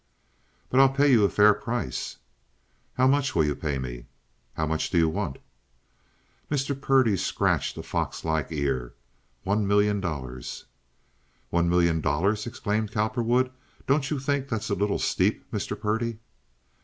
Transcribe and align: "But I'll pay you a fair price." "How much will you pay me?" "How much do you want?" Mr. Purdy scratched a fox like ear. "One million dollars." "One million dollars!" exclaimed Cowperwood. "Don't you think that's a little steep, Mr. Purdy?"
"But 0.71 0.79
I'll 0.79 0.89
pay 0.89 1.11
you 1.11 1.25
a 1.25 1.29
fair 1.29 1.53
price." 1.53 2.17
"How 2.93 3.05
much 3.05 3.35
will 3.35 3.43
you 3.43 3.53
pay 3.55 3.77
me?" 3.77 4.07
"How 4.55 4.65
much 4.65 4.89
do 4.89 4.97
you 4.97 5.07
want?" 5.07 5.37
Mr. 6.49 6.73
Purdy 6.75 7.15
scratched 7.15 7.77
a 7.77 7.83
fox 7.83 8.25
like 8.25 8.51
ear. 8.51 8.95
"One 9.43 9.67
million 9.67 9.99
dollars." 10.01 10.65
"One 11.51 11.69
million 11.69 12.01
dollars!" 12.01 12.47
exclaimed 12.47 12.91
Cowperwood. 12.91 13.51
"Don't 13.85 14.09
you 14.09 14.17
think 14.17 14.47
that's 14.49 14.71
a 14.71 14.73
little 14.73 14.97
steep, 14.97 15.45
Mr. 15.51 15.79
Purdy?" 15.79 16.17